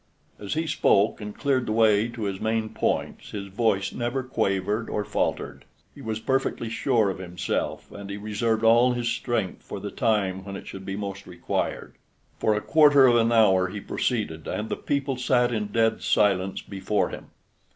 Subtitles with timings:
[0.39, 4.89] As he spoke and cleared the way to his main points, his voice never quavered
[4.89, 5.63] or faltered.
[5.93, 10.43] He was perfectly sure of himself, and he reserved all his strength for the time
[10.43, 11.93] when it should be most required.
[12.39, 16.63] For a quarter of an hour he proceeded, and the people sat in dead silence
[16.63, 17.27] before him.